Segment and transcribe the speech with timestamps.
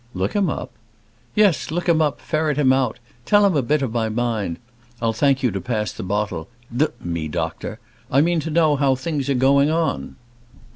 [0.15, 0.71] "Look him up?"
[1.35, 4.57] "Yes; look him up; ferret him out; tell him a bit of my mind.
[4.99, 6.47] I'll thank you to pass the bottle.
[6.75, 7.77] D me doctor;
[8.09, 10.15] I mean to know how things are going on."